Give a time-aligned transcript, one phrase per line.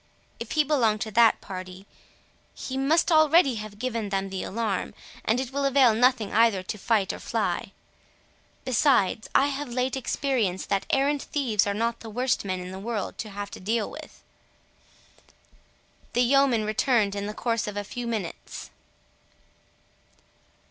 [0.39, 1.85] If he belong to that party,
[2.55, 6.77] he must already have given them the alarm, and it will avail nothing either to
[6.79, 7.71] fight or fly.
[8.65, 12.79] Besides, I have late experience, that errant thieves are not the worst men in the
[12.79, 14.23] world to have to deal with."
[16.13, 18.71] The yeoman returned in the course of a few minutes.